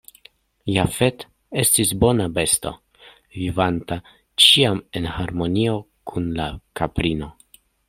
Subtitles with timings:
[0.75, 1.25] Jafet
[1.63, 2.71] estis bona besto,
[3.37, 3.99] vivanta
[4.47, 5.79] ĉiam en harmonio
[6.13, 6.49] kun la
[6.83, 7.33] kaprino.